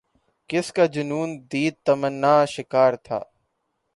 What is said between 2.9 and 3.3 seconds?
تھا